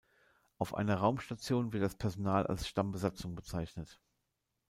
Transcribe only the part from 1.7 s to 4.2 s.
wird das Personal als "Stammbesatzung" bezeichnet.